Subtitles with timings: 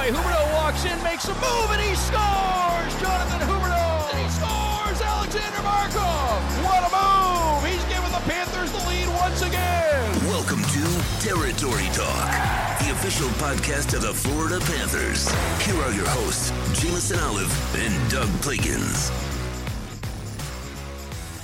[0.00, 0.10] away.
[0.10, 2.92] Huberdeau walks in, makes a move, and he scores!
[3.00, 4.10] Jonathan Huberdeau!
[4.12, 5.00] And he scores!
[5.00, 6.40] Aleksander Barkov!
[6.64, 7.70] What a move!
[7.70, 10.26] He's giving the Panthers the lead once again!
[10.26, 10.82] Welcome to
[11.20, 12.30] Territory Talk,
[12.80, 15.30] the official podcast of the Florida Panthers.
[15.64, 19.29] Here are your hosts, Jameson Olive and Doug Plagens.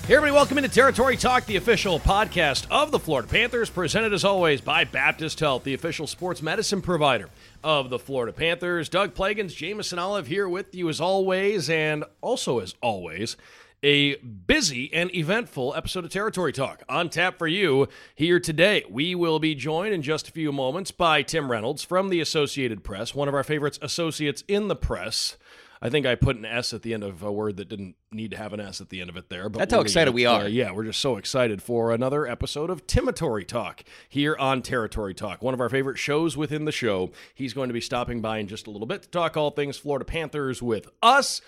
[0.06, 4.24] Hey everybody, welcome into Territory Talk, the official podcast of the Florida Panthers, presented as
[4.24, 7.28] always by Baptist Health, the official sports medicine provider
[7.64, 8.88] of the Florida Panthers.
[8.88, 13.36] Doug Plagens, Jameson Olive here with you as always, and also as always,
[13.82, 18.84] a busy and eventful episode of Territory Talk on tap for you here today.
[18.88, 22.84] We will be joined in just a few moments by Tim Reynolds from the Associated
[22.84, 25.36] Press, one of our favorites associates in the press.
[25.80, 28.30] I think I put an S at the end of a word that didn't need
[28.30, 29.48] to have an S at the end of it there.
[29.48, 30.42] But That's how excited we are.
[30.42, 35.14] uh, yeah, we're just so excited for another episode of Timatory Talk here on Territory
[35.14, 37.10] Talk, one of our favorite shows within the show.
[37.34, 39.76] He's going to be stopping by in just a little bit to talk all things
[39.76, 41.40] Florida Panthers with us.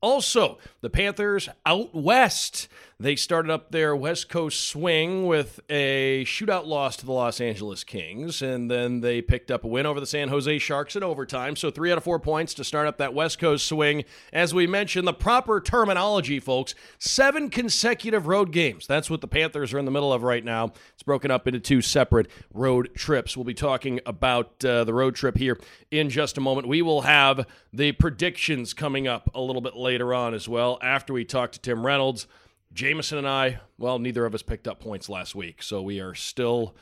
[0.00, 2.68] Also, the Panthers out west.
[3.04, 7.84] They started up their West Coast swing with a shootout loss to the Los Angeles
[7.84, 11.54] Kings, and then they picked up a win over the San Jose Sharks in overtime.
[11.54, 14.04] So, three out of four points to start up that West Coast swing.
[14.32, 18.86] As we mentioned, the proper terminology, folks seven consecutive road games.
[18.86, 20.72] That's what the Panthers are in the middle of right now.
[20.94, 23.36] It's broken up into two separate road trips.
[23.36, 26.68] We'll be talking about uh, the road trip here in just a moment.
[26.68, 31.12] We will have the predictions coming up a little bit later on as well after
[31.12, 32.26] we talk to Tim Reynolds.
[32.74, 36.14] Jameson and I, well, neither of us picked up points last week, so we are
[36.14, 36.74] still.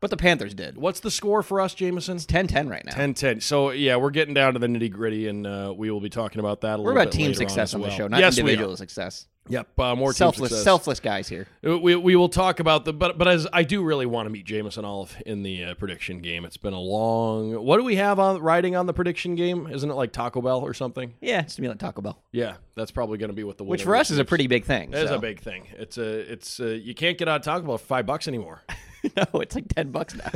[0.00, 0.78] But the Panthers did.
[0.78, 2.16] What's the score for us, Jameson?
[2.16, 2.92] 10-10 right now.
[2.92, 3.40] 10 10.
[3.40, 6.40] So, yeah, we're getting down to the nitty gritty, and uh, we will be talking
[6.40, 6.94] about that a little bit.
[6.94, 9.26] We're about team success on, on, as the show, not yes, individual success.
[9.48, 10.64] Yep, uh, more Selfless, success.
[10.64, 11.48] selfless guys here.
[11.62, 14.44] We, we will talk about the but but as I do really want to meet
[14.44, 16.44] Jameson Olive in the uh, prediction game.
[16.44, 17.54] It's been a long.
[17.64, 19.66] What do we have on riding on the prediction game?
[19.66, 21.14] Isn't it like Taco Bell or something?
[21.20, 23.64] Yeah, it's to be like Taco Bell, Yeah, that's probably going to be what the
[23.64, 24.92] which for us is a pretty big thing.
[24.92, 25.16] It is so.
[25.16, 25.66] a big thing.
[25.72, 28.62] It's a it's a, you can't get out of Taco Bell for five bucks anymore.
[29.16, 30.30] no, it's like ten bucks now.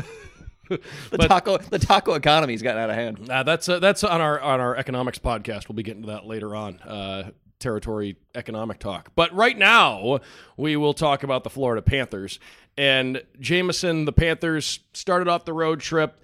[1.10, 3.30] the taco, the taco economy's gotten out of hand.
[3.30, 5.68] Uh, that's uh, that's on our on our economics podcast.
[5.68, 6.78] We'll be getting to that later on.
[6.80, 9.10] Uh, territory economic talk.
[9.14, 10.20] But right now,
[10.56, 12.38] we will talk about the Florida Panthers.
[12.76, 16.20] And Jameson, the Panthers started off the road trip,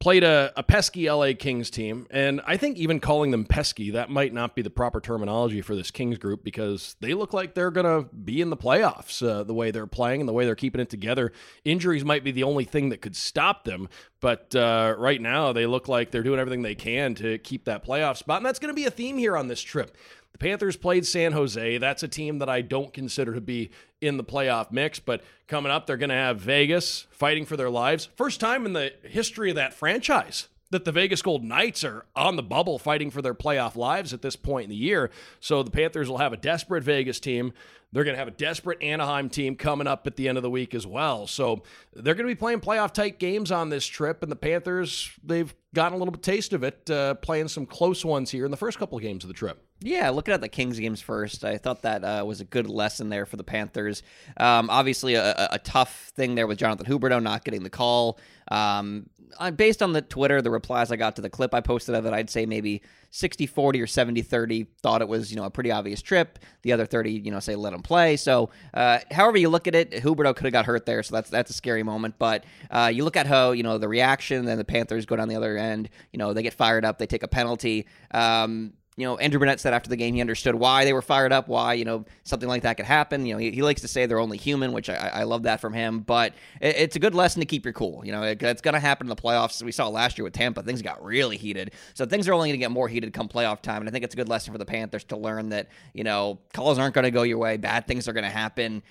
[0.00, 2.06] played a, a pesky LA Kings team.
[2.10, 5.76] And I think even calling them pesky, that might not be the proper terminology for
[5.76, 9.44] this Kings group because they look like they're going to be in the playoffs uh,
[9.44, 11.32] the way they're playing and the way they're keeping it together.
[11.66, 13.90] Injuries might be the only thing that could stop them.
[14.20, 17.84] But uh, right now, they look like they're doing everything they can to keep that
[17.84, 18.38] playoff spot.
[18.38, 19.96] And that's going to be a theme here on this trip.
[20.32, 21.78] The Panthers played San Jose.
[21.78, 23.70] That's a team that I don't consider to be
[24.00, 27.70] in the playoff mix, but coming up, they're going to have Vegas fighting for their
[27.70, 28.08] lives.
[28.16, 32.36] First time in the history of that franchise that the Vegas Golden Knights are on
[32.36, 35.10] the bubble fighting for their playoff lives at this point in the year.
[35.40, 37.52] So the Panthers will have a desperate Vegas team.
[37.92, 40.50] They're going to have a desperate Anaheim team coming up at the end of the
[40.50, 41.26] week as well.
[41.26, 44.22] So they're going to be playing playoff type games on this trip.
[44.22, 48.30] And the Panthers, they've gotten a little taste of it, uh, playing some close ones
[48.30, 49.66] here in the first couple of games of the trip.
[49.82, 53.08] Yeah, looking at the Kings games first, I thought that uh, was a good lesson
[53.08, 54.02] there for the Panthers.
[54.36, 58.18] Um, obviously, a, a- tough thing there with Jonathan Huberdeau not getting the call.
[58.50, 59.08] Um,
[59.56, 62.12] based on the Twitter, the replies I got to the clip I posted of it,
[62.12, 65.70] I'd say maybe 60 40 or 70 30 thought it was, you know, a pretty
[65.70, 66.38] obvious trip.
[66.62, 68.16] The other 30, you know, say let him play.
[68.16, 71.02] So, uh, however you look at it, Huberdeau could have got hurt there.
[71.02, 72.16] So that's that's a scary moment.
[72.18, 75.28] But uh, you look at how, you know, the reaction, then the Panthers go down
[75.28, 75.88] the other end.
[76.12, 77.86] You know, they get fired up, they take a penalty.
[78.10, 81.32] Um, you know, Andrew Brunette said after the game he understood why they were fired
[81.32, 83.24] up, why you know something like that could happen.
[83.24, 85.60] You know, he, he likes to say they're only human, which I, I love that
[85.60, 86.00] from him.
[86.00, 88.04] But it, it's a good lesson to keep your cool.
[88.04, 89.62] You know, it, it's going to happen in the playoffs.
[89.62, 91.72] We saw last year with Tampa, things got really heated.
[91.94, 93.80] So things are only going to get more heated come playoff time.
[93.80, 96.38] And I think it's a good lesson for the Panthers to learn that you know
[96.52, 98.82] calls aren't going to go your way, bad things are going to happen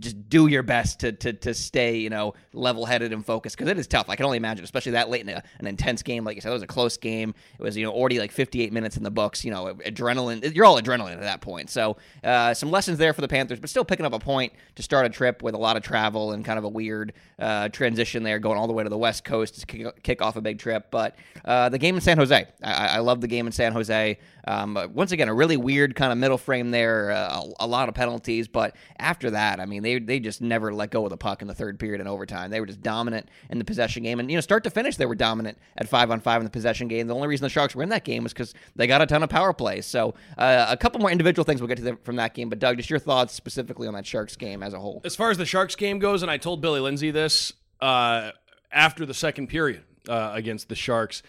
[0.00, 3.70] just do your best to to, to stay you know level headed and focused because
[3.70, 4.08] it is tough.
[4.08, 6.24] I can only imagine, especially that late in a, an intense game.
[6.24, 7.34] Like you said, it was a close game.
[7.58, 9.44] It was you know already like 58 minutes in the books.
[9.44, 10.54] You know, adrenaline.
[10.54, 11.70] You're all adrenaline at that point.
[11.70, 14.82] So uh, some lessons there for the Panthers, but still picking up a point to
[14.82, 18.22] start a trip with a lot of travel and kind of a weird uh, transition
[18.22, 20.58] there, going all the way to the West Coast to kick, kick off a big
[20.58, 20.90] trip.
[20.90, 24.18] But uh, the game in San Jose, I, I love the game in San Jose.
[24.46, 27.88] Um, once again, a really weird kind of middle frame there, uh, a, a lot
[27.88, 28.48] of penalties.
[28.48, 31.48] But after that, I mean, they they just never let go of the puck in
[31.48, 32.50] the third period and overtime.
[32.50, 35.06] They were just dominant in the possession game, and you know, start to finish, they
[35.06, 37.06] were dominant at five on five in the possession game.
[37.06, 39.22] The only reason the Sharks were in that game was because they got a ton
[39.22, 39.86] of power plays.
[39.86, 42.48] So uh, a couple more individual things we'll get to the, from that game.
[42.48, 45.00] But Doug, just your thoughts specifically on that Sharks game as a whole.
[45.04, 48.32] As far as the Sharks game goes, and I told Billy Lindsay this uh,
[48.70, 51.22] after the second period uh, against the Sharks,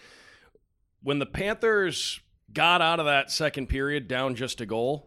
[1.02, 2.20] when the Panthers
[2.52, 5.06] got out of that second period down just a goal,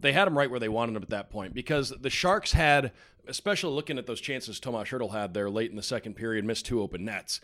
[0.00, 2.92] they had them right where they wanted them at that point because the Sharks had,
[3.26, 6.66] especially looking at those chances Tomas Hertl had there late in the second period, missed
[6.66, 7.40] two open nets.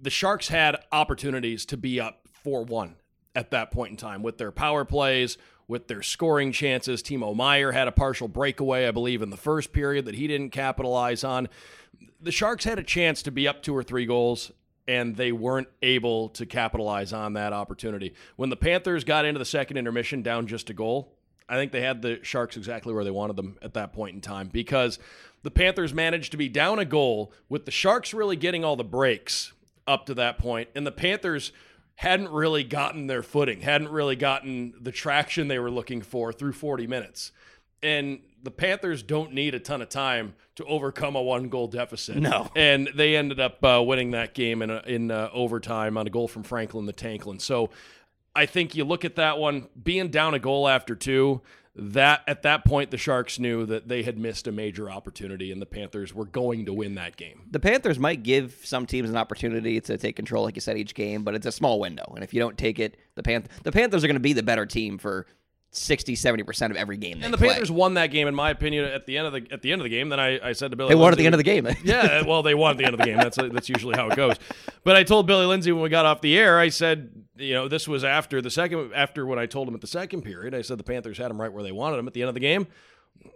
[0.00, 2.96] The Sharks had opportunities to be up 4 1
[3.34, 7.02] at that point in time with their power plays, with their scoring chances.
[7.02, 10.50] Timo Meier had a partial breakaway, I believe, in the first period that he didn't
[10.50, 11.48] capitalize on.
[12.20, 14.50] The Sharks had a chance to be up two or three goals,
[14.86, 18.14] and they weren't able to capitalize on that opportunity.
[18.36, 21.17] When the Panthers got into the second intermission down just a goal,
[21.48, 24.20] I think they had the Sharks exactly where they wanted them at that point in
[24.20, 24.98] time because
[25.42, 28.84] the Panthers managed to be down a goal with the Sharks really getting all the
[28.84, 29.52] breaks
[29.86, 31.52] up to that point, and the Panthers
[31.96, 36.52] hadn't really gotten their footing, hadn't really gotten the traction they were looking for through
[36.52, 37.32] 40 minutes.
[37.82, 42.16] And the Panthers don't need a ton of time to overcome a one goal deficit.
[42.16, 42.50] No.
[42.54, 46.10] And they ended up uh, winning that game in, a, in uh, overtime on a
[46.10, 47.40] goal from Franklin the Tanklin.
[47.40, 47.70] So
[48.38, 51.40] I think you look at that one, being down a goal after two,
[51.74, 55.60] that at that point the Sharks knew that they had missed a major opportunity and
[55.60, 57.42] the Panthers were going to win that game.
[57.50, 60.94] The Panthers might give some teams an opportunity to take control, like you said, each
[60.94, 62.12] game, but it's a small window.
[62.14, 64.42] And if you don't take it, the Panth- the Panthers are going to be the
[64.42, 65.26] better team for
[65.70, 67.48] 60 70% of every game And the play.
[67.48, 69.80] Panthers won that game, in my opinion, at the end of the at the end
[69.80, 70.08] of the game.
[70.08, 71.68] Then I, I said to Billy, They won at the end of the game.
[71.84, 73.18] yeah, well, they won at the end of the game.
[73.18, 74.36] That's that's usually how it goes.
[74.82, 77.68] But I told Billy Lindsay when we got off the air, I said, you know,
[77.68, 80.62] this was after the second after when I told him at the second period, I
[80.62, 82.40] said the Panthers had them right where they wanted them at the end of the
[82.40, 82.66] game.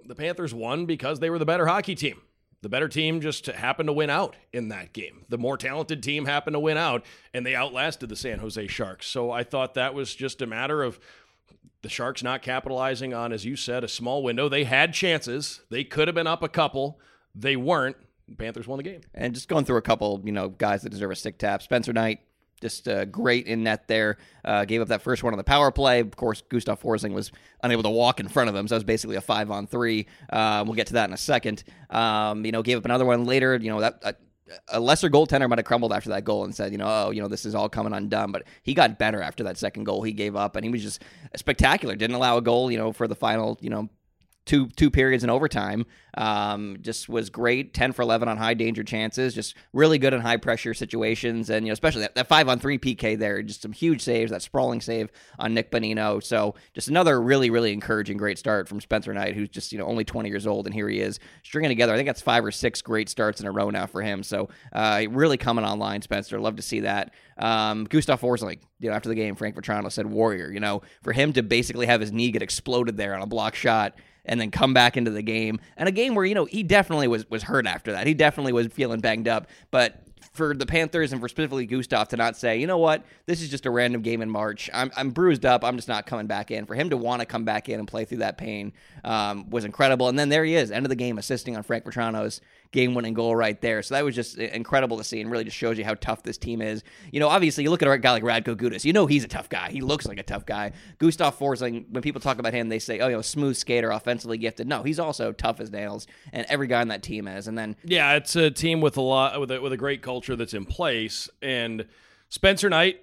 [0.06, 2.22] The Panthers won because they were the better hockey team.
[2.62, 5.24] The better team just happened to win out in that game.
[5.28, 9.08] The more talented team happened to win out, and they outlasted the San Jose Sharks.
[9.08, 11.00] So I thought that was just a matter of
[11.82, 14.48] the Sharks not capitalizing on, as you said, a small window.
[14.48, 15.62] They had chances.
[15.68, 17.00] They could have been up a couple.
[17.34, 17.96] They weren't.
[18.28, 19.00] The Panthers won the game.
[19.14, 21.60] And just going through a couple, you know, guys that deserve a stick tap.
[21.60, 22.20] Spencer Knight,
[22.60, 24.16] just uh, great in net there.
[24.44, 26.00] Uh, gave up that first one on the power play.
[26.00, 27.32] Of course, Gustav Forsling was
[27.64, 30.06] unable to walk in front of him, so it was basically a five on three.
[30.30, 31.64] Um, we'll get to that in a second.
[31.90, 33.56] Um, you know, gave up another one later.
[33.56, 34.20] You know that.
[34.68, 37.20] A lesser goaltender might have crumbled after that goal and said, you know, oh, you
[37.20, 38.32] know, this is all coming undone.
[38.32, 41.02] But he got better after that second goal he gave up, and he was just
[41.36, 41.96] spectacular.
[41.96, 43.88] Didn't allow a goal, you know, for the final, you know,
[44.44, 45.86] two two periods in overtime.
[46.14, 47.72] Um, just was great.
[47.72, 49.34] Ten for eleven on high danger chances.
[49.34, 52.58] Just really good in high pressure situations, and you know especially that, that five on
[52.58, 53.42] three PK there.
[53.42, 54.30] Just some huge saves.
[54.30, 56.22] That sprawling save on Nick Bonino.
[56.22, 59.86] So just another really really encouraging great start from Spencer Knight, who's just you know
[59.86, 61.92] only twenty years old, and here he is stringing together.
[61.92, 64.22] I think that's five or six great starts in a row now for him.
[64.22, 66.40] So uh, really coming online, Spencer.
[66.40, 67.14] Love to see that.
[67.38, 71.12] Um, Gustav Forsling, you know, after the game, Frank Vatrano said, "Warrior." You know, for
[71.12, 74.50] him to basically have his knee get exploded there on a block shot and then
[74.50, 75.60] come back into the game.
[75.76, 78.06] And a game where, you know, he definitely was was hurt after that.
[78.06, 79.48] He definitely was feeling banged up.
[79.70, 80.02] But
[80.32, 83.50] for the Panthers and for specifically Gustav to not say, you know what, this is
[83.50, 84.70] just a random game in March.
[84.72, 85.62] I'm, I'm bruised up.
[85.62, 86.64] I'm just not coming back in.
[86.64, 88.72] For him to want to come back in and play through that pain
[89.04, 90.08] um, was incredible.
[90.08, 92.40] And then there he is, end of the game, assisting on Frank Vatrano's
[92.72, 93.82] game winning goal right there.
[93.82, 96.22] So that was just uh, incredible to see and really just shows you how tough
[96.22, 96.82] this team is.
[97.10, 99.28] You know, obviously, you look at a guy like Radko Gudas, you know he's a
[99.28, 99.70] tough guy.
[99.70, 100.72] He looks like a tough guy.
[100.98, 104.38] Gustav Forsling, when people talk about him, they say, oh, you know, smooth skater, offensively
[104.38, 104.66] gifted.
[104.66, 107.46] No, he's also tough as nails, and every guy on that team is.
[107.46, 110.34] And then Yeah, it's a team with a lot with a, with a great culture
[110.34, 111.28] that's in place.
[111.40, 111.86] And
[112.30, 113.00] Spencer Knight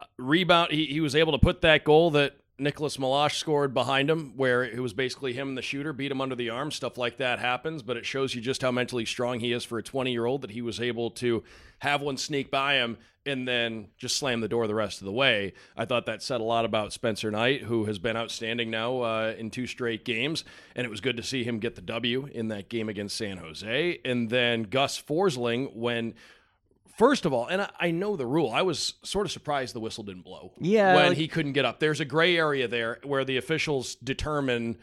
[0.00, 0.72] uh, rebound.
[0.72, 4.62] He, he was able to put that goal that Nicolas Meloche scored behind him, where
[4.62, 6.70] it was basically him and the shooter beat him under the arm.
[6.70, 9.78] Stuff like that happens, but it shows you just how mentally strong he is for
[9.78, 11.42] a 20 year old that he was able to
[11.80, 12.96] have one sneak by him
[13.26, 15.52] and then just slam the door the rest of the way.
[15.76, 19.34] I thought that said a lot about Spencer Knight, who has been outstanding now uh,
[19.36, 20.44] in two straight games,
[20.76, 23.38] and it was good to see him get the W in that game against San
[23.38, 23.98] Jose.
[24.04, 26.14] And then Gus Forsling, when
[26.96, 28.50] First of all, and I, I know the rule.
[28.50, 30.52] I was sort of surprised the whistle didn't blow.
[30.60, 31.80] Yeah, when like- he couldn't get up.
[31.80, 34.78] There's a gray area there where the officials determine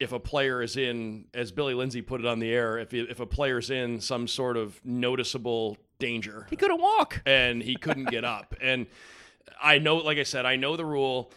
[0.00, 3.20] if a player is in, as Billy Lindsay put it on the air, if if
[3.20, 7.22] a player's in some sort of noticeable danger, he couldn't walk.
[7.24, 8.54] and he couldn't get up.
[8.62, 8.86] And
[9.62, 11.30] I know, like I said, I know the rule.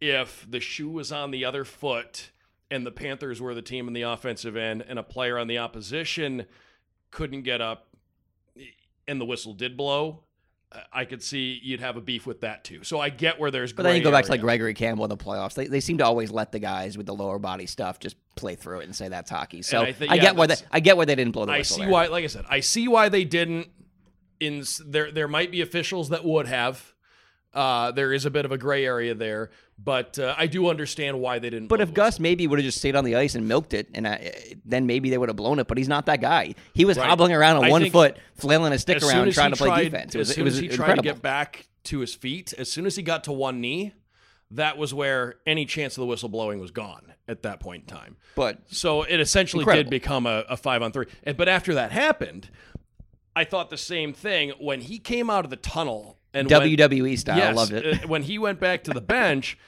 [0.00, 2.30] If the shoe was on the other foot
[2.70, 5.58] and the Panthers were the team in the offensive end and a player on the
[5.58, 6.46] opposition
[7.10, 7.86] couldn't get up
[9.10, 10.22] and the whistle did blow,
[10.92, 12.84] I could see you'd have a beef with that too.
[12.84, 14.40] So I get where there's But then you go back to like.
[14.40, 15.54] Gregory Campbell in the playoffs.
[15.54, 18.54] They, they seem to always let the guys with the lower body stuff just play
[18.54, 19.62] through it and say that's hockey.
[19.62, 21.52] So I I, think- yeah, get why they I get why they didn't blow the
[21.52, 21.74] I whistle.
[21.74, 21.92] I see there.
[21.92, 23.68] why, like I said, I see why they didn't.
[24.38, 26.94] In there, there might be officials that would have,
[27.52, 31.18] Uh, there is a bit of a gray area there, but uh, I do understand
[31.20, 31.66] why they didn't.
[31.66, 34.06] But if Gus maybe would have just stayed on the ice and milked it, and
[34.06, 34.18] uh,
[34.64, 35.66] then maybe they would have blown it.
[35.66, 36.54] But he's not that guy.
[36.74, 37.08] He was Right.
[37.08, 40.14] hobbling around on I one foot, flailing his stick around, trying to play tried- defense.
[40.14, 40.94] It was, as it soon was as he incredible.
[40.94, 43.94] tried to get back to his feet, as soon as he got to one knee,
[44.52, 47.96] that was where any chance of the whistle blowing was gone at that point in
[47.96, 48.16] time.
[48.36, 49.84] but So it essentially Incredible.
[49.84, 51.06] did become a, a five on three.
[51.36, 52.48] But after that happened,
[53.34, 57.36] I thought the same thing when he came out of the tunnel and WWE style,
[57.38, 58.04] Yes, loved it.
[58.04, 59.58] uh, when he went back to the bench,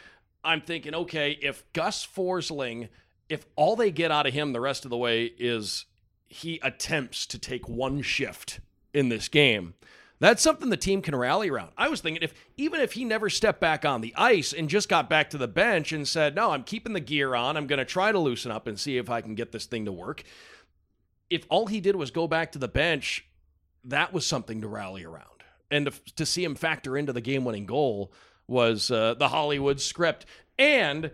[0.45, 2.89] I'm thinking, okay, if Gus Forsling,
[3.29, 5.87] if all they get out of him the rest of the way is
[6.29, 8.61] he attempts to take one shift
[8.95, 9.75] in this game,
[10.19, 11.73] that's something the team can rally around.
[11.77, 14.89] I was thinking if even if he never stepped back on the ice and just
[14.89, 17.57] got back to the bench and said, "No, I'm keeping the gear on.
[17.57, 19.85] I'm going to try to loosen up and see if I can get this thing
[19.87, 20.23] to work."
[21.29, 23.27] If all he did was go back to the bench,
[23.85, 25.27] that was something to rally around.
[25.73, 28.13] And to, to see him factor into the game-winning goal
[28.47, 30.27] was uh, the Hollywood script.
[30.59, 31.11] And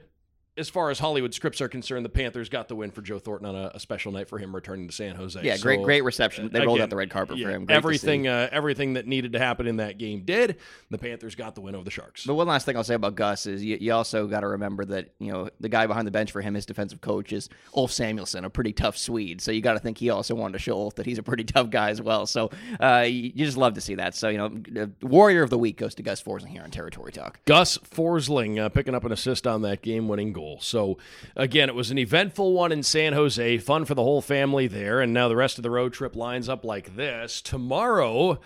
[0.58, 3.48] as far as Hollywood scripts are concerned, the Panthers got the win for Joe Thornton
[3.48, 5.40] on a, a special night for him returning to San Jose.
[5.42, 6.50] yeah, great, So, great reception.
[6.52, 7.64] They rolled out the red carpet yeah, for him.
[7.66, 10.56] Great everything, uh, everything that needed to happen in that game did.
[10.90, 12.26] The Panthers got the win over the Sharks.
[12.26, 14.84] But one last thing I'll say about Gus is you, you also got to remember
[14.86, 17.92] that you know the guy behind the bench for him, his defensive coach is Ulf
[17.92, 19.40] Samuelsson, a pretty tough Swede.
[19.40, 21.44] So you got to think he also wanted to show Ulf that he's a pretty
[21.44, 22.26] tough guy as well.
[22.26, 22.50] So
[22.80, 24.14] uh, you, you just love to see that.
[24.14, 27.38] So you know, Warrior of the Week goes to Gus Forsling here on Territory Talk.
[27.44, 30.47] Gus Forsling uh, picking up an assist on that game-winning goal.
[30.60, 30.96] So
[31.36, 35.00] again, it was an eventful one in San Jose, fun for the whole family there,
[35.00, 37.42] and now the rest of the road trip lines up like this.
[37.42, 38.40] Tomorrow,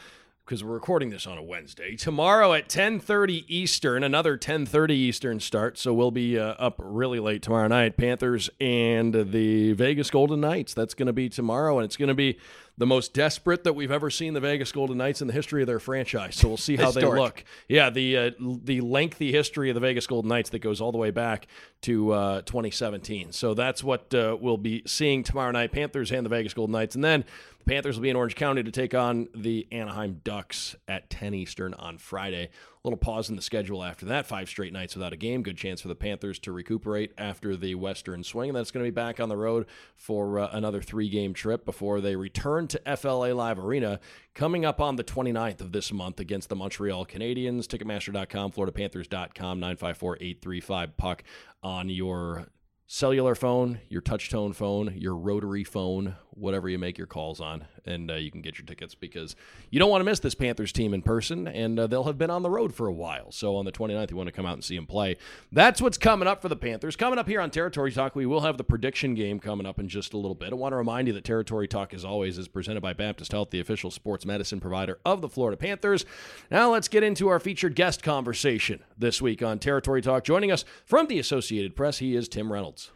[0.45, 5.79] because we're recording this on a Wednesday, tomorrow at 10:30 Eastern, another 10:30 Eastern start.
[5.79, 7.97] So we'll be uh, up really late tomorrow night.
[7.97, 10.75] Panthers and the Vegas Golden Knights.
[10.75, 12.39] That's going to be tomorrow, and it's going to be
[12.79, 15.67] the most desperate that we've ever seen the Vegas Golden Knights in the history of
[15.67, 16.37] their franchise.
[16.37, 17.45] So we'll see how they look.
[17.69, 20.99] Yeah, the uh, the lengthy history of the Vegas Golden Knights that goes all the
[20.99, 21.47] way back
[21.83, 23.33] to uh, 2017.
[23.33, 25.73] So that's what uh, we'll be seeing tomorrow night.
[25.73, 27.25] Panthers and the Vegas Golden Knights, and then
[27.65, 31.33] the Panthers will be in Orange County to take on the Anaheim Ducks at 10
[31.33, 32.47] Eastern on Friday.
[32.47, 32.49] A
[32.83, 34.27] little pause in the schedule after that.
[34.27, 35.45] Five straight nights without a game.
[35.45, 38.51] Good chance for the Panthers to recuperate after the Western swing.
[38.51, 41.65] And that's going to be back on the road for uh, another three game trip
[41.65, 44.01] before they return to FLA Live Arena
[44.35, 47.67] coming up on the 29th of this month against the Montreal Canadiens.
[47.69, 51.23] Ticketmaster.com, FloridaPanthers.com, 954 835 puck
[51.63, 52.49] on your
[52.93, 57.67] cellular phone, your touch tone phone, your rotary phone, whatever you make your calls on,
[57.85, 59.37] and uh, you can get your tickets because
[59.71, 62.31] you don't want to miss this Panthers team in person, and uh, they'll have been
[62.31, 63.31] on the road for a while.
[63.33, 65.17] So on the 29th, you want to come out and see them play.
[65.51, 66.97] That's what's coming up for the Panthers.
[66.97, 69.89] Coming up here on Territory Talk, we will have the prediction game coming up in
[69.89, 70.53] just a little bit.
[70.53, 73.51] I want to remind you that Territory Talk, as always, is presented by Baptist Health,
[73.51, 76.05] the official sports medicine provider of the Florida Panthers.
[76.51, 80.25] Now let's get into our featured guest conversation this week on Territory Talk.
[80.25, 82.91] Joining us from the Associated Press, he is Tim Reynolds.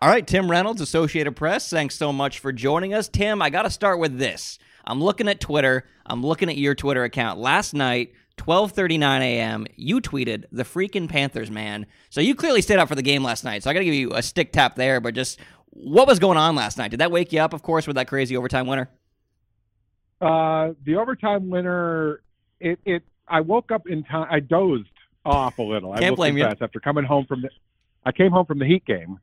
[0.00, 1.68] All right, Tim Reynolds, Associated Press.
[1.68, 3.42] Thanks so much for joining us, Tim.
[3.42, 4.60] I got to start with this.
[4.84, 5.86] I'm looking at Twitter.
[6.06, 7.40] I'm looking at your Twitter account.
[7.40, 11.84] Last night, 12:39 a.m., you tweeted the freaking Panthers, man.
[12.10, 13.64] So you clearly stayed up for the game last night.
[13.64, 15.00] So I got to give you a stick tap there.
[15.00, 15.40] But just
[15.70, 16.92] what was going on last night?
[16.92, 17.52] Did that wake you up?
[17.52, 18.88] Of course, with that crazy overtime winner.
[20.20, 22.22] Uh, the overtime winner.
[22.60, 23.02] It it.
[23.26, 24.28] I woke up in time.
[24.30, 24.86] I dozed
[25.24, 25.92] off a little.
[25.92, 26.44] I Can't will blame you.
[26.44, 27.50] After coming home from the,
[28.06, 29.18] I came home from the Heat game,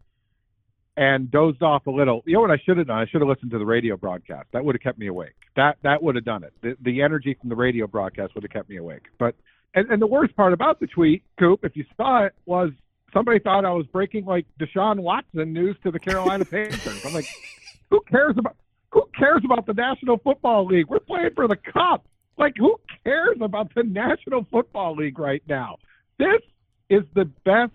[0.97, 2.23] and dozed off a little.
[2.25, 2.97] You know what I should have done?
[2.97, 4.47] I should have listened to the radio broadcast.
[4.53, 5.33] That would have kept me awake.
[5.55, 6.53] That that would have done it.
[6.61, 9.03] The the energy from the radio broadcast would have kept me awake.
[9.19, 9.35] But
[9.73, 12.71] and, and the worst part about the tweet, Coop, if you saw it, was
[13.13, 17.05] somebody thought I was breaking like Deshaun Watson news to the Carolina Panthers.
[17.05, 17.27] I'm like,
[17.89, 18.55] who cares about
[18.91, 20.87] who cares about the National Football League?
[20.87, 22.05] We're playing for the cup.
[22.37, 25.77] Like, who cares about the National Football League right now?
[26.17, 26.41] This
[26.89, 27.71] is the best.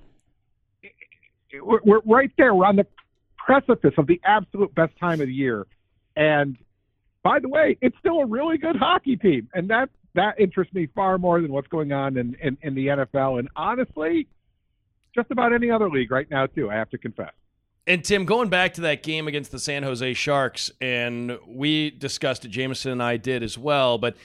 [1.62, 2.54] We're, we're right there.
[2.54, 2.86] We're on the
[3.44, 5.66] precipice of the absolute best time of the year.
[6.16, 6.56] And
[7.22, 10.88] by the way, it's still a really good hockey team, and that that interests me
[10.94, 13.38] far more than what's going on in, in, in the NFL.
[13.38, 14.26] And honestly,
[15.14, 16.70] just about any other league right now too.
[16.70, 17.32] I have to confess.
[17.86, 22.44] And Tim, going back to that game against the San Jose Sharks, and we discussed
[22.44, 24.16] it, Jameson and I did as well, but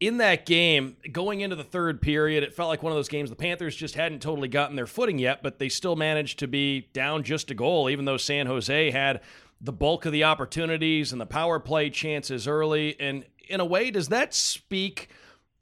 [0.00, 3.28] in that game, going into the third period, it felt like one of those games
[3.28, 6.88] the Panthers just hadn't totally gotten their footing yet, but they still managed to be
[6.94, 9.20] down just a goal, even though San Jose had
[9.60, 12.98] the bulk of the opportunities and the power play chances early.
[12.98, 15.10] And in a way, does that speak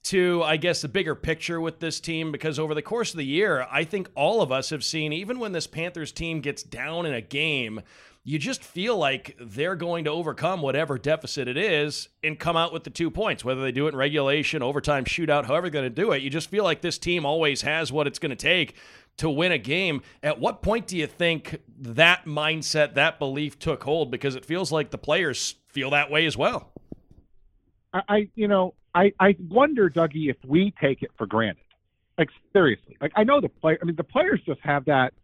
[0.04, 2.30] to, I guess, the bigger picture with this team?
[2.30, 5.40] Because over the course of the year, I think all of us have seen, even
[5.40, 7.80] when this Panthers team gets down in a game,
[8.28, 12.74] you just feel like they're going to overcome whatever deficit it is and come out
[12.74, 15.94] with the two points, whether they do it in regulation, overtime, shootout, however they're going
[15.94, 16.20] to do it.
[16.20, 18.74] You just feel like this team always has what it's going to take
[19.16, 20.02] to win a game.
[20.22, 24.10] At what point do you think that mindset, that belief took hold?
[24.10, 26.70] Because it feels like the players feel that way as well.
[27.94, 31.64] I, you know, I, I wonder, Dougie, if we take it for granted.
[32.18, 33.78] Like seriously, like I know the player.
[33.80, 35.14] I mean, the players just have that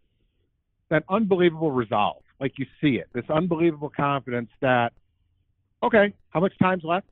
[0.89, 2.23] that unbelievable resolve.
[2.39, 4.91] Like you see it, this unbelievable confidence that,
[5.81, 7.07] okay, how much time's left?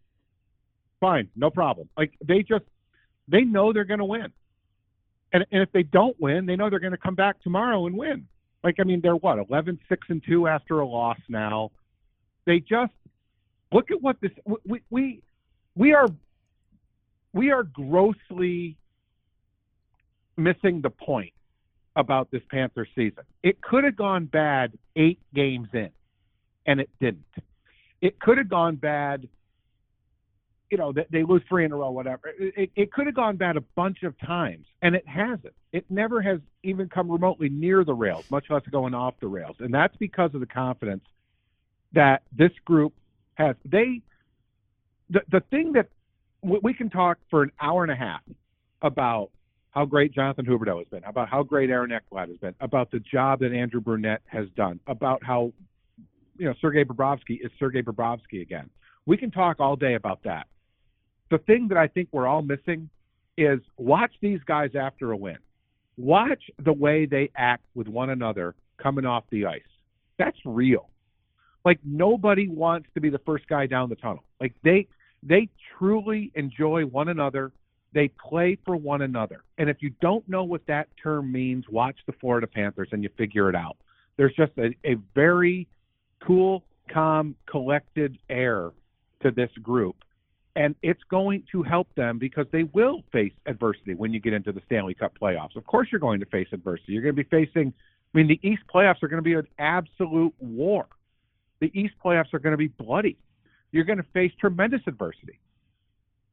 [0.99, 1.89] Fine, no problem.
[1.97, 2.65] Like they just
[3.27, 4.27] they know they're going to win,
[5.31, 7.97] and and if they don't win, they know they're going to come back tomorrow and
[7.97, 8.27] win.
[8.63, 11.71] Like I mean, they're what 11, 6 and two after a loss now.
[12.45, 12.93] They just
[13.71, 14.31] look at what this
[14.65, 15.21] we we
[15.75, 16.07] we are
[17.33, 18.77] we are grossly
[20.37, 21.33] missing the point
[21.95, 23.23] about this Panther season.
[23.43, 25.89] It could have gone bad eight games in,
[26.65, 27.23] and it didn't.
[28.01, 29.27] It could have gone bad.
[30.71, 32.33] You know, they lose three in a row, whatever.
[32.39, 35.53] It, it could have gone bad a bunch of times, and it hasn't.
[35.71, 39.57] It never has even come remotely near the rails, much less going off the rails.
[39.59, 41.03] And that's because of the confidence
[41.93, 42.93] that this group
[43.35, 43.55] has.
[43.65, 44.01] They,
[45.11, 45.89] the the thing that
[46.41, 48.21] we can talk for an hour and a half
[48.81, 49.29] about
[49.73, 52.99] how great Jonathan Huberdeau has been, about how great Aaron Ekblad has been, about the
[52.99, 55.51] job that Andrew Brunette has done, about how
[56.37, 58.69] you know Sergei Bobrovsky is Sergei Bobrovsky again.
[59.05, 60.47] We can talk all day about that.
[61.31, 62.89] The thing that I think we're all missing
[63.35, 65.37] is watch these guys after a win.
[65.97, 69.61] Watch the way they act with one another coming off the ice.
[70.19, 70.89] That's real.
[71.65, 74.23] Like nobody wants to be the first guy down the tunnel.
[74.39, 74.87] Like they
[75.23, 77.51] they truly enjoy one another
[77.93, 79.43] they play for one another.
[79.57, 83.09] And if you don't know what that term means, watch the Florida Panthers and you
[83.17, 83.77] figure it out.
[84.17, 85.67] There's just a, a very
[86.25, 88.71] cool, calm, collected air
[89.21, 89.95] to this group.
[90.55, 94.51] And it's going to help them because they will face adversity when you get into
[94.51, 95.55] the Stanley Cup playoffs.
[95.55, 96.93] Of course, you're going to face adversity.
[96.93, 97.73] You're going to be facing,
[98.13, 100.85] I mean, the East playoffs are going to be an absolute war.
[101.59, 103.17] The East playoffs are going to be bloody.
[103.71, 105.39] You're going to face tremendous adversity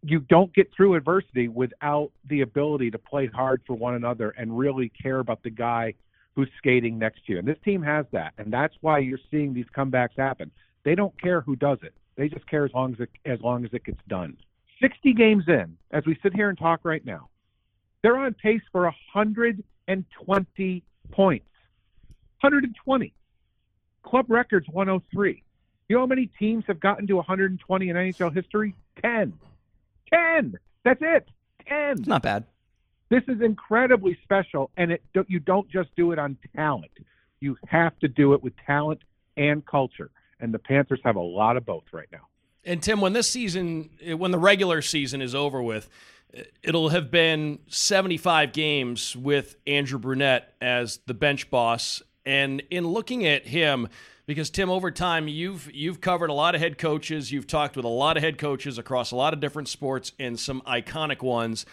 [0.02, 4.56] you don't get through adversity without the ability to play hard for one another and
[4.56, 5.94] really care about the guy
[6.34, 7.38] who's skating next to you.
[7.38, 10.50] And this team has that, and that's why you're seeing these comebacks happen.
[10.84, 13.64] They don't care who does it; they just care as long as it as long
[13.64, 14.36] as it gets done.
[14.80, 17.28] 60 games in, as we sit here and talk right now,
[18.02, 21.46] they're on pace for 120 points.
[22.40, 23.12] 120.
[24.02, 25.42] Club records 103.
[25.88, 28.74] You know how many teams have gotten to 120 in NHL history?
[29.02, 29.34] 10.
[30.12, 30.58] 10.
[30.84, 31.28] That's it.
[31.68, 31.98] 10.
[31.98, 32.44] It's not bad.
[33.10, 36.92] This is incredibly special, and it you don't just do it on talent.
[37.40, 39.00] You have to do it with talent
[39.36, 42.28] and culture, and the Panthers have a lot of both right now.
[42.64, 45.88] And Tim, when this season, eh, when the regular season is over with,
[46.34, 52.02] eh, it'll have been 75 games with Andrew Brunette as the bench boss.
[52.26, 53.88] And in looking at him,
[54.26, 57.32] because Tim, over time, you've you've covered a lot of head coaches.
[57.32, 60.38] You've talked with a lot of head coaches across a lot of different sports and
[60.38, 61.66] some iconic ones.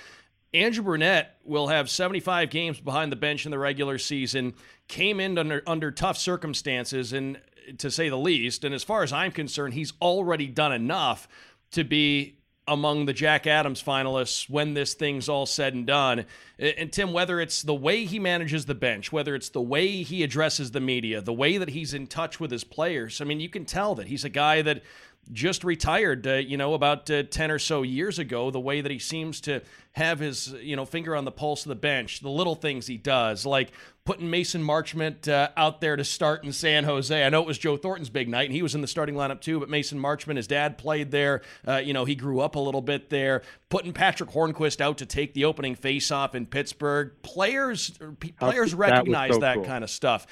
[0.54, 4.56] Andrew Brunette will have 75 games behind the bench in the regular season.
[4.88, 7.40] Came in under under tough circumstances, and
[7.78, 8.64] to say the least.
[8.64, 11.28] And as far as I'm concerned, he's already done enough
[11.72, 12.37] to be
[12.68, 16.26] among the Jack Adams finalists when this thing's all said and done.
[16.60, 20.24] And Tim, whether it's the way he manages the bench, whether it's the way he
[20.24, 23.50] addresses the media, the way that he's in touch with his players, I mean, you
[23.50, 24.84] can tell that he's a guy that
[25.32, 28.92] just retired, uh, you know, about uh, 10 or so years ago, the way that
[28.92, 29.62] he seems to
[29.94, 32.98] have his, you know, finger on the pulse of the bench, the little things he
[32.98, 33.72] does, like
[34.06, 37.26] putting Mason Marchment uh, out there to start in San Jose.
[37.26, 39.42] I know it was Joe Thornton's big night, and he was in the starting lineup
[39.42, 41.42] too, but Mason Marchment, his dad played there.
[41.68, 43.42] Uh, you know, he grew up a little bit there.
[43.70, 47.12] Putting Patric Hornqvist out to take the opening faceoff in Pittsburgh.
[47.22, 47.98] Players,
[48.40, 49.66] players recognize that, so that cool.
[49.66, 50.26] kind of stuff.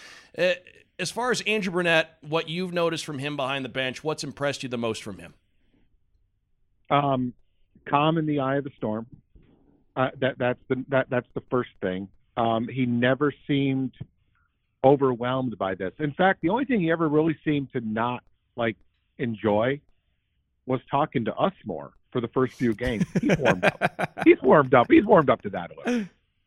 [0.97, 4.63] As far as Andrew Brunette, what you've noticed from him behind the bench, what's impressed
[4.63, 5.33] you the most from him?
[6.89, 7.33] Um,
[7.85, 9.07] calm in the eye of the storm.
[9.95, 12.09] Uh, that that's the that that's the first thing.
[12.37, 13.93] Um, he never seemed
[14.83, 15.93] overwhelmed by this.
[15.99, 18.23] In fact, the only thing he ever really seemed to not
[18.55, 18.77] like
[19.17, 19.79] enjoy
[20.65, 23.05] was talking to us more for the first few games.
[23.21, 24.19] He's warmed up.
[24.25, 24.89] He's warmed up.
[24.89, 26.05] He's warmed up to that a little.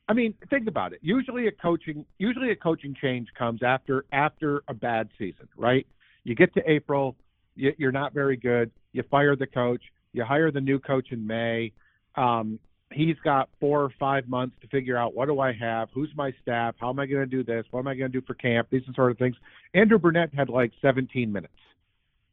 [0.09, 1.01] I mean, think about it.
[1.03, 5.87] Usually a coaching usually a coaching change comes after after a bad season, right?
[6.25, 7.17] You get to April,
[7.55, 8.71] you, are not very good.
[8.93, 9.83] You fire the coach.
[10.13, 11.73] You hire the new coach in May.
[12.17, 12.59] Um,
[12.93, 16.33] he's got four or five months to figure out what do I have, who's my
[16.43, 18.35] staff, how am I going to do this, what am I going to do for
[18.35, 19.37] camp, these sort of things.
[19.75, 21.53] Andrew Brunette had like 17 minutes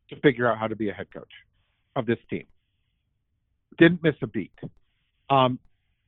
[0.10, 1.32] to figure out how to be a head coach
[1.96, 2.46] of this team.
[3.78, 4.54] Didn't miss a beat.
[5.30, 5.60] Um,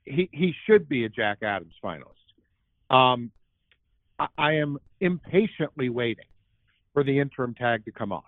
[0.07, 2.13] he he should be a Jack Adams finalist.
[2.89, 3.31] Um,
[4.19, 6.25] I, I am impatiently waiting
[6.93, 8.23] for the interim tag to come off.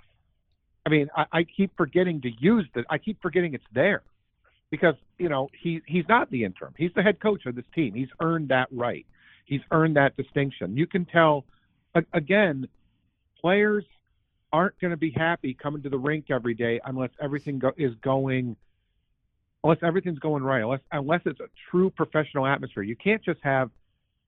[0.85, 2.83] I mean, I, I keep forgetting to use the.
[2.89, 4.03] I keep forgetting it's there
[4.71, 6.73] because you know he he's not the interim.
[6.77, 7.93] He's the head coach of this team.
[7.93, 9.05] He's earned that right.
[9.45, 10.77] He's earned that distinction.
[10.77, 11.45] You can tell.
[12.13, 12.67] Again,
[13.41, 13.83] players
[14.53, 17.93] aren't going to be happy coming to the rink every day unless everything go, is
[18.03, 18.55] going
[19.63, 23.69] unless everything's going right unless unless it's a true professional atmosphere you can't just have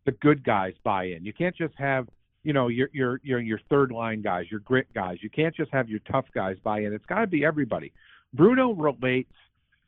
[0.05, 2.07] the good guys buy in you can't just have
[2.43, 5.71] you know your your your your third line guys your grit guys you can't just
[5.71, 7.91] have your tough guys buy in it's got to be everybody
[8.33, 9.31] bruno relates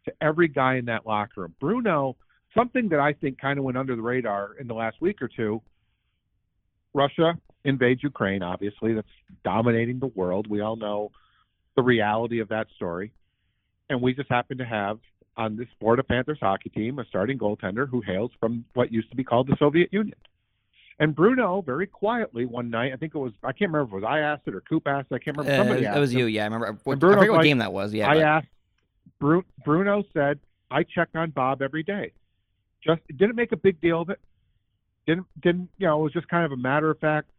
[0.05, 1.55] to every guy in that locker room.
[1.59, 2.15] Bruno,
[2.55, 5.27] something that I think kind of went under the radar in the last week or
[5.27, 5.61] two.
[6.93, 9.07] Russia invades Ukraine, obviously, that's
[9.43, 10.47] dominating the world.
[10.47, 11.11] We all know
[11.75, 13.11] the reality of that story.
[13.89, 14.99] And we just happen to have
[15.35, 19.15] on this Florida Panthers hockey team a starting goaltender who hails from what used to
[19.15, 20.15] be called the Soviet Union.
[20.99, 24.05] And Bruno, very quietly one night, I think it was, I can't remember if it
[24.05, 25.15] was I asked it or Coop asked it.
[25.15, 25.57] I can't remember.
[25.57, 26.19] Somebody uh, asked it was him.
[26.19, 26.41] you, yeah.
[26.41, 26.79] I remember.
[26.83, 27.93] What, I forget what like, game that was.
[27.93, 28.47] Yeah, I but- asked
[29.19, 32.11] Bru- Bruno said I check on Bob every day.
[32.83, 34.19] Just didn't make a big deal of it.
[35.07, 35.99] Didn't didn't you know?
[35.99, 37.29] It was just kind of a matter of fact.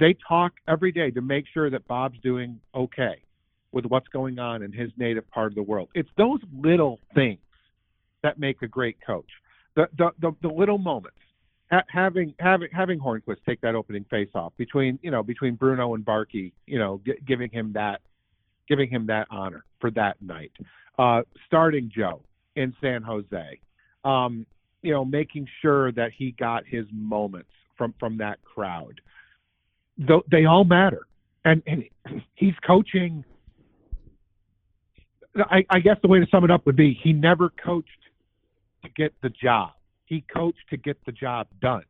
[0.00, 3.22] They talk every day to make sure that Bob's doing okay
[3.74, 5.88] with what's going on in his native part of the world.
[5.94, 7.40] It's those little things
[8.22, 9.28] that make a great coach.
[9.76, 11.18] The the the, the little moments.
[11.70, 15.94] Ha- having having having Hornqvist take that opening face off between you know between Bruno
[15.94, 18.00] and Barkey, you know, gi- giving him that
[18.68, 20.52] giving him that honor for that night
[20.98, 22.22] uh, starting Joe
[22.56, 23.60] in San Jose,
[24.04, 24.46] um,
[24.82, 29.00] you know, making sure that he got his moments from from that crowd.
[30.30, 31.06] They all matter,
[31.44, 31.84] and and
[32.34, 33.24] he's coaching.
[35.36, 37.88] I, I guess the way to sum it up would be he never coached
[38.82, 39.72] to get the job.
[40.04, 41.84] He coached to get the job done.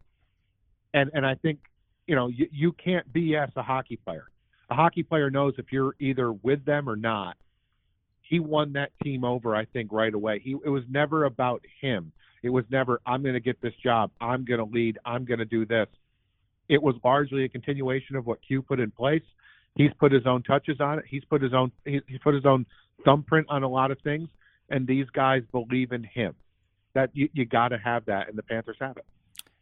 [0.93, 1.59] And and I think
[2.07, 4.27] you know you, you can't BS a hockey player.
[4.71, 7.37] A hockey player knows if you're either with them or not
[8.25, 10.41] he won that team over, I think, right away.
[10.43, 12.13] He it was never about him.
[12.43, 14.11] It was never I'm going to get this job.
[14.21, 14.99] I'm going to lead.
[15.05, 15.87] I'm going to do this.
[16.69, 19.23] It was largely a continuation of what Q put in place.
[19.75, 21.05] He's put his own touches on it.
[21.09, 22.67] He's put his own he, he's put his own
[23.05, 24.29] thumbprint on a lot of things,
[24.69, 26.35] and these guys believe in him.
[26.95, 29.05] That you, you got to have that, and the Panthers have it.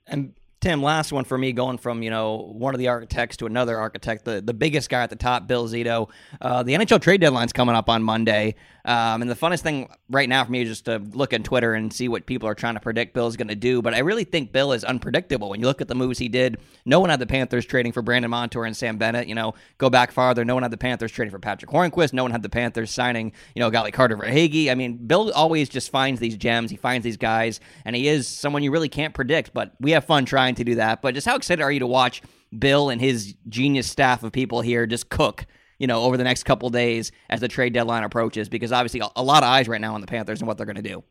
[0.06, 3.46] And Tim, last one for me, going from you know one of the architects to
[3.46, 6.08] another architect, the, the biggest guy at the top, Bill Zito.
[6.40, 10.28] Uh, the NHL trade deadline's coming up on Monday, um, and the funnest thing right
[10.28, 12.74] now for me is just to look on Twitter and see what people are trying
[12.74, 13.82] to predict Bill's going to do.
[13.82, 15.50] But I really think Bill is unpredictable.
[15.50, 18.00] When you look at the moves he did, no one had the Panthers trading for
[18.00, 19.26] Brandon Montour and Sam Bennett.
[19.26, 22.12] You know, go back farther, no one had the Panthers trading for Patric Hornqvist.
[22.12, 24.70] No one had the Panthers signing you know a guy like Carter Verhaeghe.
[24.70, 26.70] I mean, Bill always just finds these gems.
[26.70, 29.52] He finds these guys, and he is someone you really can't predict.
[29.52, 31.02] But we have fun trying to do that.
[31.02, 32.22] But just how excited are you to watch
[32.56, 35.46] Bill and his genius staff of people here just cook?
[35.78, 39.08] You know, over the next couple days as the trade deadline approaches, because obviously a,
[39.16, 41.02] a lot of eyes right now on the Panthers and what they're going to do.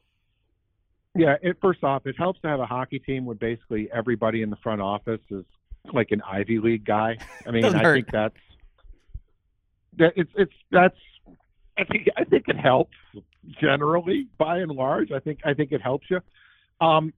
[1.14, 4.50] Yeah, it, first off, it helps to have a hockey team where basically everybody in
[4.50, 5.44] the front office is
[5.94, 7.18] like an Ivy League guy.
[7.46, 7.96] I mean, I hurt.
[7.96, 8.36] think that's
[9.98, 10.96] that it's it's that's
[11.78, 12.96] I think I think it helps
[13.60, 15.12] generally by and large.
[15.12, 16.22] I think I think it helps you.
[16.80, 17.14] Um,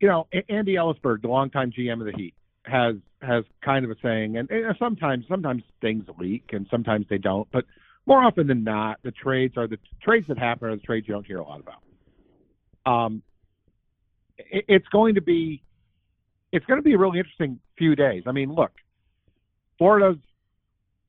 [0.00, 3.96] you know, Andy Elisburg, the longtime GM of the Heat, has has kind of a
[4.02, 7.64] saying, and, and sometimes sometimes things leak and sometimes they don't, but
[8.06, 11.14] more often than not, the trades are the trades that happen are the trades you
[11.14, 11.82] don't hear a lot about.
[12.86, 13.22] Um,
[14.36, 15.62] it, it's going to be
[16.52, 18.24] it's going to be a really interesting few days.
[18.26, 18.72] I mean, look,
[19.78, 20.18] Florida's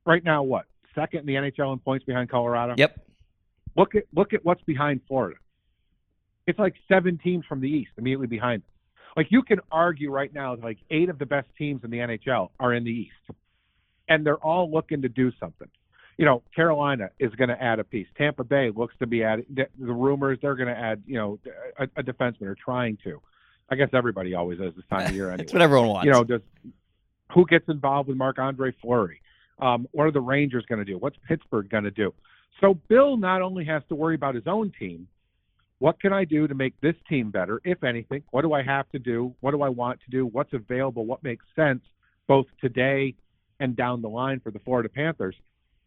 [0.06, 2.76] right now what second in the NHL in points behind Colorado.
[2.78, 3.00] Yep.
[3.76, 5.38] Look at look at what's behind Florida.
[6.48, 8.70] It's like seven teams from the East immediately behind them.
[9.16, 12.50] Like you can argue right now, like eight of the best teams in the NHL
[12.60, 13.38] are in the East,
[14.10, 15.70] and they're all looking to do something.
[16.18, 18.08] You know, Carolina is going to add a piece.
[18.18, 19.46] Tampa Bay looks to be adding.
[19.54, 21.40] The, the rumors they're going to add, you know,
[21.78, 23.22] a, a defenseman or trying to.
[23.70, 26.06] I guess everybody always is this time of year anyway It's what everyone wants.
[26.06, 26.42] you know, does
[27.34, 29.22] who gets involved with Marc Andre Fleury?
[29.60, 30.98] Um, what are the Rangers going to do?
[30.98, 32.14] What's Pittsburgh going to do?
[32.62, 35.08] So Bill not only has to worry about his own team,
[35.80, 38.24] what can I do to make this team better, if anything?
[38.32, 39.36] What do I have to do?
[39.42, 40.26] What do I want to do?
[40.26, 41.06] What's available?
[41.06, 41.82] What makes sense
[42.28, 43.16] both today
[43.60, 45.36] and down the line for the Florida Panthers?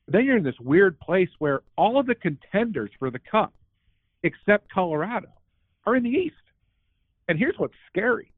[0.06, 3.54] Then you're in this weird place where all of the contenders for the cup,
[4.22, 5.28] except Colorado,
[5.86, 6.34] are in the East.
[7.28, 8.32] And here's what's scary: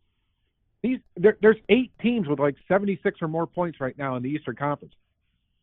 [0.82, 4.28] these there, there's eight teams with like 76 or more points right now in the
[4.28, 4.94] Eastern Conference.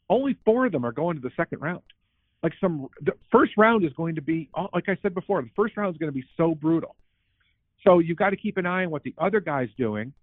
[0.10, 1.82] Only four of them are going to the second round.
[2.44, 5.50] Like some, the first round is going to be, uh, like I said before, the
[5.56, 6.96] first round is going to be so brutal.
[7.84, 10.14] So you've got to keep an eye on what the other guy's doing.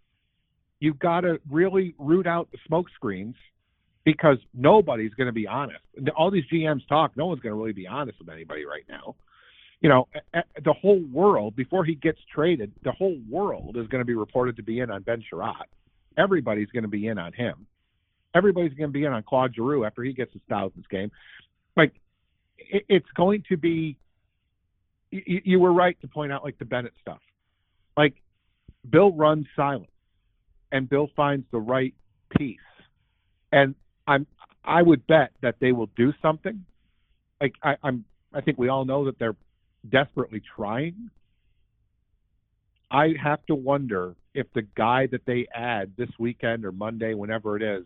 [0.80, 3.36] You've got to really root out the smoke screens
[4.04, 5.80] because nobody's going to be honest.
[6.16, 9.16] All these GMs talk, no one's going to really be honest with anybody right now.
[9.80, 14.06] You know, the whole world, before he gets traded, the whole world is going to
[14.06, 15.66] be reported to be in on Ben Chiarot.
[16.16, 17.66] Everybody's going to be in on him.
[18.34, 21.10] Everybody's going to be in on Claude Giroux after he gets his thousands game.
[21.76, 21.92] Like,
[22.58, 23.96] it's going to be.
[25.10, 27.20] You, you were right to point out like the Bennett stuff.
[27.96, 28.14] Like,
[28.88, 29.90] Bill runs silent,
[30.72, 31.94] and Bill finds the right
[32.36, 32.58] piece,
[33.52, 33.74] and
[34.06, 34.26] I'm
[34.64, 36.64] I would bet that they will do something.
[37.40, 39.36] Like I, I'm I think we all know that they're
[39.88, 41.10] desperately trying.
[42.90, 47.56] I have to wonder if the guy that they add this weekend or Monday, whenever
[47.56, 47.84] it is,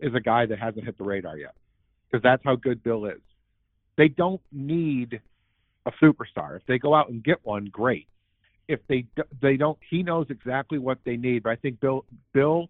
[0.00, 1.54] is a guy that hasn't hit the radar yet.
[2.10, 3.20] Because that's how good Bill is.
[3.96, 5.20] They don't need
[5.86, 6.56] a superstar.
[6.56, 8.08] If they go out and get one, great.
[8.66, 9.06] If they
[9.42, 11.42] they don't, he knows exactly what they need.
[11.42, 12.68] But I think Bill Bill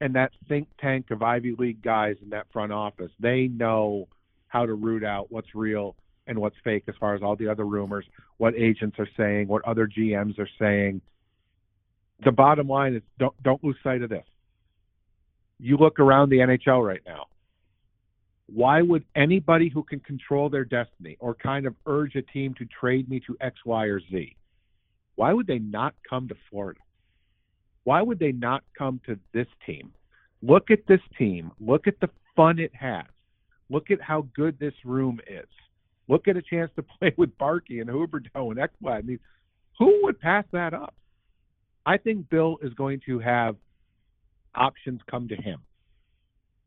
[0.00, 4.08] and that think tank of Ivy League guys in that front office, they know
[4.48, 7.64] how to root out what's real and what's fake as far as all the other
[7.64, 8.04] rumors,
[8.36, 11.00] what agents are saying, what other GMs are saying.
[12.24, 14.26] The bottom line is don't don't lose sight of this.
[15.58, 17.26] You look around the NHL right now.
[18.46, 22.66] Why would anybody who can control their destiny or kind of urge a team to
[22.66, 24.36] trade me to X, Y, or Z,
[25.16, 26.80] why would they not come to Florida?
[27.84, 29.92] Why would they not come to this team?
[30.42, 31.52] Look at this team.
[31.60, 33.06] Look at the fun it has.
[33.70, 35.48] Look at how good this room is.
[36.08, 38.98] Look at a chance to play with Barkey and Huberdeau and Ekblad.
[38.98, 39.20] I mean,
[39.78, 40.94] who would pass that up?
[41.84, 43.56] I think Bill is going to have
[44.54, 45.60] options come to him,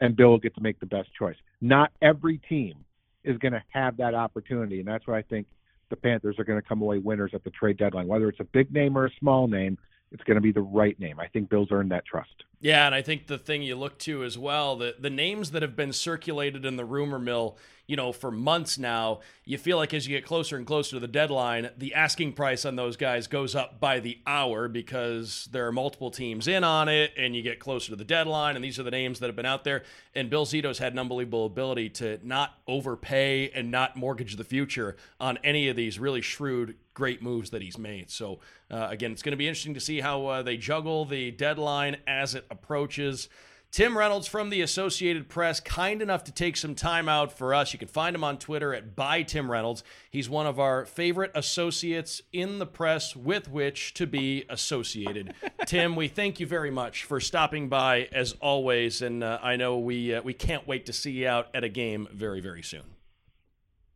[0.01, 1.37] and Bill will get to make the best choice.
[1.61, 2.75] Not every team
[3.23, 5.47] is going to have that opportunity, and that's why I think
[5.89, 8.07] the Panthers are going to come away winners at the trade deadline.
[8.07, 9.77] Whether it's a big name or a small name,
[10.11, 11.19] it's going to be the right name.
[11.19, 12.43] I think Bill's earned that trust.
[12.61, 15.61] Yeah, and I think the thing you look to as well, the the names that
[15.61, 19.93] have been circulated in the rumor mill, you know, for months now, you feel like
[19.93, 23.27] as you get closer and closer to the deadline, the asking price on those guys
[23.27, 27.41] goes up by the hour because there are multiple teams in on it, and you
[27.41, 29.83] get closer to the deadline, and these are the names that have been out there.
[30.15, 34.95] And Bill Zito's had an unbelievable ability to not overpay and not mortgage the future
[35.19, 38.09] on any of these really shrewd great moves that he's made.
[38.09, 38.39] So,
[38.71, 41.97] uh, again, it's going to be interesting to see how uh, they juggle the deadline
[42.07, 43.29] as it approaches.
[43.75, 47.73] Tim Reynolds from the Associated Press, kind enough to take some time out for us.
[47.73, 49.83] You can find him on Twitter at by Tim Reynolds.
[50.09, 55.33] He's one of our favorite associates in the press with which to be associated.
[55.65, 59.77] Tim, we thank you very much for stopping by as always, and uh, I know
[59.77, 62.94] we uh, we can't wait to see you out at a game very very soon.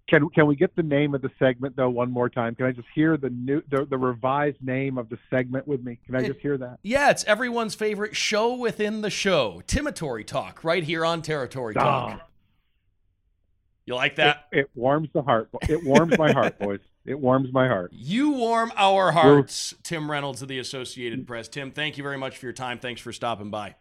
[0.10, 2.56] Can can we get the name of the segment though one more time?
[2.56, 6.00] Can I just hear the new the, the revised name of the segment with me?
[6.06, 6.80] Can I just hear that?
[6.82, 12.22] Yeah, it's everyone's favorite show within the show, Timatory Talk, right here on Territory Talk.
[12.22, 12.26] Oh.
[13.86, 14.48] You like that?
[14.52, 15.50] It, it, warms the heart.
[15.67, 16.80] It warms my heart, boys.
[17.06, 17.91] It warms my heart.
[17.91, 19.80] You warm our hearts, We're...
[19.82, 21.48] Tim Reynolds of the Associated Press.
[21.48, 22.78] Tim, thank you very much for your time.
[22.78, 23.76] Thanks for stopping by.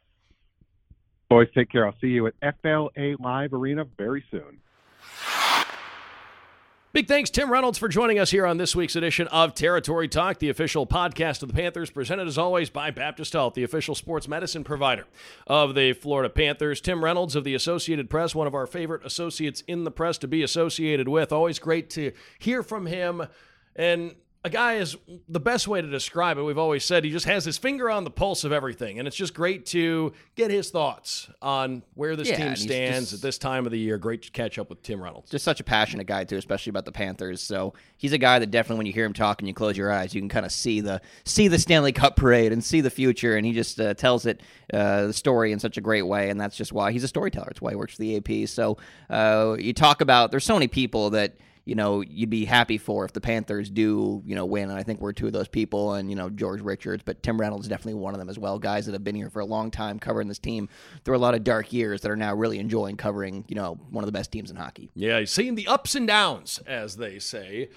[1.28, 1.84] Boys, take care.
[1.84, 4.60] I'll see you at FLA Live Arena very soon.
[6.98, 10.40] Big thanks, Tim Reynolds, for joining us here on this week's edition of Territory Talk,
[10.40, 14.26] the official podcast of the Panthers, presented as always by Baptist Health, the official sports
[14.26, 15.06] medicine provider
[15.46, 16.80] of the Florida Panthers.
[16.80, 20.26] Tim Reynolds of the Associated Press, one of our favorite associates in the press to
[20.26, 21.30] be associated with.
[21.30, 23.28] Always great to hear from him.
[23.76, 24.16] And
[24.48, 24.96] a guy is
[25.28, 26.42] the best way to describe it.
[26.42, 29.16] We've always said he just has his finger on the pulse of everything, and it's
[29.16, 33.36] just great to get his thoughts on where this yeah, team stands just, at this
[33.36, 33.98] time of the year.
[33.98, 35.30] Great to catch up with Tim Reynolds.
[35.30, 37.42] Just such a passionate guy too, especially about the Panthers.
[37.42, 39.92] So he's a guy that definitely, when you hear him talk and you close your
[39.92, 42.90] eyes, you can kind of see the see the Stanley Cup parade and see the
[42.90, 46.30] future, and he just uh, tells it uh, the story in such a great way,
[46.30, 47.48] and that's just why he's a storyteller.
[47.50, 48.48] It's why he works for the AP.
[48.48, 48.78] So
[49.10, 51.36] uh, you talk about there's so many people that
[51.68, 54.70] you know, you'd be happy for if the Panthers do, you know, win.
[54.70, 57.38] And I think we're two of those people, and you know, George Richards, but Tim
[57.38, 58.58] Reynolds is definitely one of them as well.
[58.58, 60.70] Guys that have been here for a long time covering this team
[61.04, 64.02] through a lot of dark years that are now really enjoying covering, you know, one
[64.02, 64.90] of the best teams in hockey.
[64.94, 67.68] Yeah, seeing the ups and downs, as they say.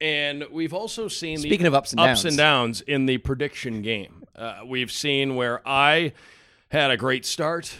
[0.00, 2.24] And we've also seen speaking the of ups and ups downs.
[2.26, 4.22] and downs in the prediction game.
[4.36, 6.12] Uh, we've seen where I
[6.68, 7.74] had a great start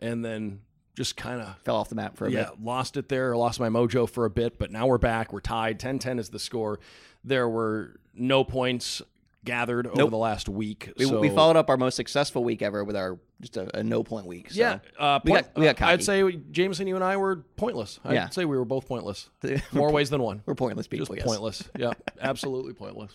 [0.00, 0.60] and then
[0.94, 2.36] just kind of fell off the map for a bit.
[2.36, 2.62] yeah, bit.
[2.62, 5.32] lost it there, lost my mojo for a bit, but now we're back.
[5.32, 5.78] We're tied.
[5.80, 6.78] 10 10 is the score.
[7.24, 9.02] there were no points
[9.44, 10.90] gathered over the last week.
[10.96, 13.82] We, so we followed up our most successful week ever with our just a, a
[13.82, 14.50] no point week.
[14.52, 14.60] So.
[14.60, 18.00] Yeah, uh, we point- got we got I'd say Jameson, you and I were pointless.
[18.04, 18.28] I'd Yeah.
[18.30, 19.28] say we were both pointless.
[19.72, 20.42] More ways than one.
[20.46, 21.06] we're pointless people.
[21.06, 21.26] Just yes.
[21.26, 21.68] pointless.
[21.78, 23.12] Yeah, absolutely pointless.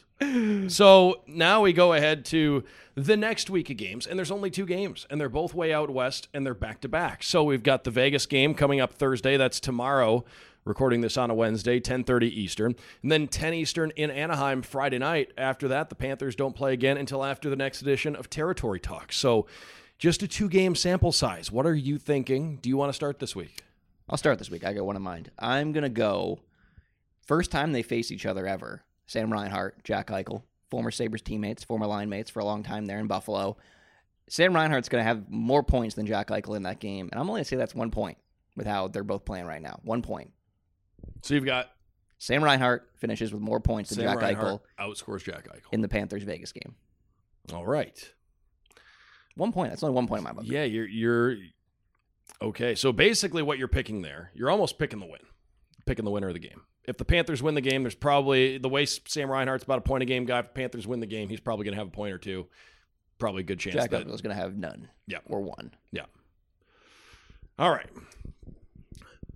[0.71, 2.63] So now we go ahead to
[2.95, 5.89] the next week of games, and there's only two games, and they're both way out
[5.89, 7.23] west, and they're back to back.
[7.23, 9.37] So we've got the Vegas game coming up Thursday.
[9.37, 10.25] That's tomorrow.
[10.65, 15.31] Recording this on a Wednesday, 10:30 Eastern, and then 10 Eastern in Anaheim Friday night.
[15.37, 19.11] After that, the Panthers don't play again until after the next edition of Territory Talk.
[19.13, 19.47] So,
[19.99, 21.51] just a two-game sample size.
[21.51, 22.57] What are you thinking?
[22.61, 23.63] Do you want to start this week?
[24.09, 24.65] I'll start this week.
[24.65, 25.29] I got one in mind.
[25.37, 26.39] I'm gonna go.
[27.27, 28.81] First time they face each other ever.
[29.05, 32.99] Sam Reinhart, Jack Eichel, former Sabres teammates, former line mates for a long time there
[32.99, 33.57] in Buffalo.
[34.27, 37.39] Sam Reinhart's gonna have more points than Jack Eichel in that game, and I'm only
[37.39, 38.17] gonna say that's one point
[38.55, 39.79] with how they're both playing right now.
[39.83, 40.31] One point.
[41.21, 41.69] So you've got
[42.17, 45.71] Sam Reinhart finishes with more points than Sam Jack Reinhart Eichel outscores Jack Eichel.
[45.71, 46.75] in the Panthers Vegas game.
[47.53, 48.11] All right.
[49.39, 49.71] One point.
[49.71, 50.43] That's only one point in my book.
[50.45, 51.37] Yeah, you're you're
[52.41, 52.75] okay.
[52.75, 55.21] So basically, what you're picking there, you're almost picking the win,
[55.85, 56.61] picking the winner of the game.
[56.83, 60.03] If the Panthers win the game, there's probably the way Sam Reinhart's about a point
[60.03, 60.39] a game guy.
[60.39, 62.47] If the Panthers win the game, he's probably going to have a point or two.
[63.17, 63.75] Probably a good chance.
[63.75, 64.89] Jack that, Eichel's gonna have none.
[65.07, 65.19] Yeah.
[65.27, 65.71] Or one.
[65.91, 66.05] yeah.
[67.57, 67.89] All right.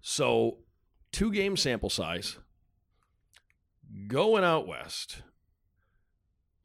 [0.02, 0.58] So,
[1.12, 2.38] two game sample size.
[4.08, 5.22] Going out west.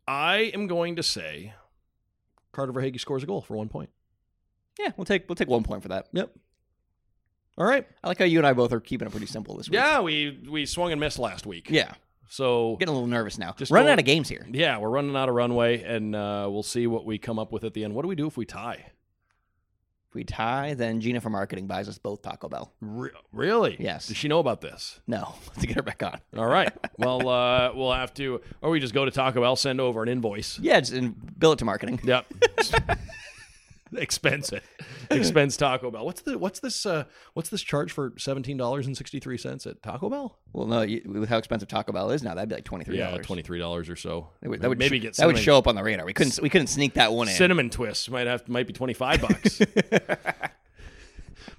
[0.09, 1.53] I am going to say
[2.59, 3.89] Carter Verhaeghe scores a goal for one point.
[4.81, 6.09] Yeah, we'll take we'll take one point for that.
[6.13, 6.35] Yep.
[7.57, 7.87] All right.
[8.03, 9.75] I like how you and I both are keeping it pretty simple this week.
[9.77, 11.71] Yeah, we we swung and missed last week.
[11.71, 11.93] Yeah.
[12.29, 13.51] So Getting a little nervous now.
[13.51, 14.45] Just Just running go- out of games here.
[14.51, 17.63] yeah, we're running out of runway, and uh, we'll see what we come up with
[17.63, 17.95] at the end.
[17.95, 18.91] What do we do if we tie?
[20.19, 22.73] We tie, then Gina from marketing buys us both Taco Bell.
[22.81, 23.77] Re- really?
[23.79, 24.09] Yes.
[24.09, 24.99] Does she know about this?
[25.07, 26.19] No, to get her back on.
[26.37, 26.73] All right.
[26.99, 30.09] well, uh, we'll have to, or we just go to Taco Bell, send over an
[30.09, 30.59] invoice.
[30.59, 32.01] Yeah, just and bill it to marketing.
[32.03, 32.27] Yep.
[33.97, 34.63] Expense it.
[35.11, 36.05] Expense Taco Bell.
[36.05, 39.67] What's the what's this uh what's this charge for seventeen dollars and sixty three cents
[39.67, 40.39] at Taco Bell?
[40.53, 42.99] Well, no, you, with how expensive Taco Bell is now, that'd be like twenty three
[42.99, 44.29] Yeah, twenty three dollars or so.
[44.43, 46.05] That would, that would maybe sh- get that would show up on the radar.
[46.07, 47.35] We couldn't we couldn't sneak that one in.
[47.35, 49.61] cinnamon twists might have might be 25 bucks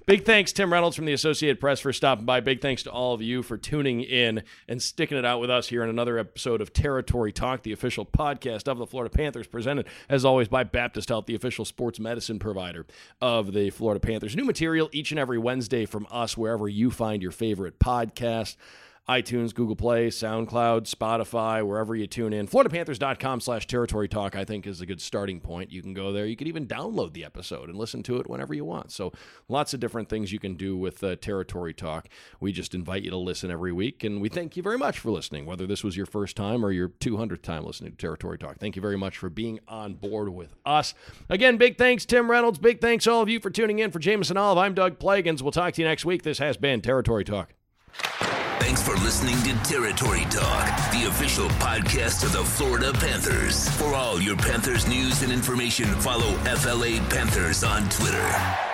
[0.06, 2.40] big thanks tim reynolds from the associated press for stopping by.
[2.40, 5.68] Big thanks to all of you for tuning in and sticking it out with us
[5.68, 9.86] here in another episode of territory talk the official podcast of the florida panthers presented
[10.08, 12.86] as always by baptist health the official sports medicine provider
[13.20, 14.36] of the florida panthers.
[14.36, 18.56] New material each and every wednesday from us wherever you find your favorite podcast
[19.08, 22.46] iTunes, Google Play, SoundCloud, Spotify, wherever you tune in.
[22.46, 25.72] FloridaPanthers.com slash territory talk, I think, is a good starting point.
[25.72, 26.26] You can go there.
[26.26, 28.92] You can even download the episode and listen to it whenever you want.
[28.92, 29.12] So
[29.48, 32.08] lots of different things you can do with uh, Territory Talk.
[32.38, 35.10] We just invite you to listen every week, and we thank you very much for
[35.10, 38.58] listening, whether this was your first time or your 200th time listening to Territory Talk.
[38.58, 40.94] Thank you very much for being on board with us.
[41.28, 42.58] Again, big thanks, Tim Reynolds.
[42.58, 43.90] Big thanks, all of you, for tuning in.
[43.90, 45.42] For Jameson Olive, I'm Doug Plagens.
[45.42, 46.22] We'll talk to you next week.
[46.22, 47.54] This has been Territory Talk.
[48.60, 53.68] Thanks for listening to Territory Talk, the official podcast of the Florida Panthers.
[53.70, 58.69] For all your Panthers news and information, follow FLA Panthers on Twitter.